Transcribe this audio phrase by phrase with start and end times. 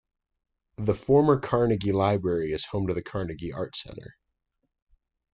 [0.77, 4.15] The former Carnegie Library is home to the Carnegie Art Center.